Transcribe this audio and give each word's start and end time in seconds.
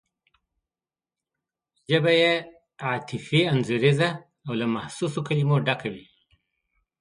ژبه 1.91 2.11
یې 2.21 2.33
عاطفي 2.85 3.41
انځوریزه 3.51 4.09
او 4.45 4.51
له 4.59 4.65
محسوسو 4.75 5.19
کلمو 5.27 5.57
ډکه 5.67 5.89
وي. 5.93 6.05